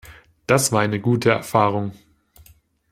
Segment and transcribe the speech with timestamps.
[0.47, 1.91] Das war eine gute Erfahrung.